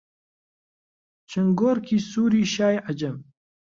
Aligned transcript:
چنگۆڕکی 1.29 1.97
سووری 2.09 2.43
شای 2.53 2.77
عەجەم... 2.87 3.17